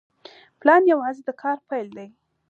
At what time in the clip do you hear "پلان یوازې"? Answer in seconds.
0.59-1.21